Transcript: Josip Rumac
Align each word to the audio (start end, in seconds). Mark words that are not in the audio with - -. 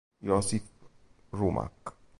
Josip 0.25 0.65
Rumac 1.37 1.93